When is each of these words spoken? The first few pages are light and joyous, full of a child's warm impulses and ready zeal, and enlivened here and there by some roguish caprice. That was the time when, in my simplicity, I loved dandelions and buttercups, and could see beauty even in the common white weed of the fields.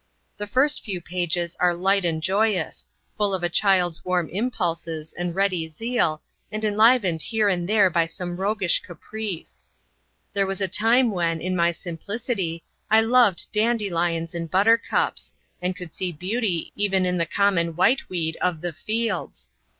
The 0.35 0.47
first 0.47 0.83
few 0.83 0.99
pages 0.99 1.55
are 1.59 1.75
light 1.75 2.05
and 2.05 2.23
joyous, 2.23 2.87
full 3.15 3.35
of 3.35 3.43
a 3.43 3.49
child's 3.49 4.03
warm 4.03 4.29
impulses 4.29 5.13
and 5.13 5.35
ready 5.35 5.67
zeal, 5.67 6.23
and 6.51 6.65
enlivened 6.65 7.21
here 7.21 7.47
and 7.49 7.69
there 7.69 7.87
by 7.91 8.07
some 8.07 8.37
roguish 8.37 8.79
caprice. 8.79 9.63
That 10.33 10.47
was 10.47 10.57
the 10.57 10.67
time 10.67 11.11
when, 11.11 11.39
in 11.39 11.55
my 11.55 11.71
simplicity, 11.71 12.63
I 12.89 13.01
loved 13.01 13.45
dandelions 13.51 14.33
and 14.33 14.49
buttercups, 14.49 15.35
and 15.61 15.75
could 15.75 15.93
see 15.93 16.11
beauty 16.11 16.71
even 16.75 17.05
in 17.05 17.19
the 17.19 17.27
common 17.27 17.75
white 17.75 18.09
weed 18.09 18.37
of 18.41 18.61
the 18.61 18.73
fields. 18.73 19.49